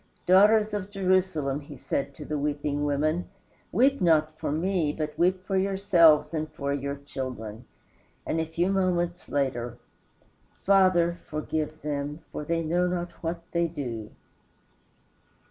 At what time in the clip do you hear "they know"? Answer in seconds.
12.43-12.87